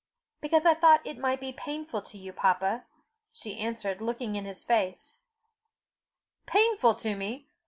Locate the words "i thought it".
0.65-1.19